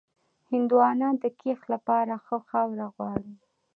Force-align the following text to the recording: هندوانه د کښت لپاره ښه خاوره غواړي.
هندوانه 0.49 1.07
د 1.21 1.23
کښت 1.41 1.63
لپاره 1.73 2.13
ښه 2.25 2.37
خاوره 2.49 2.87
غواړي. 2.95 3.33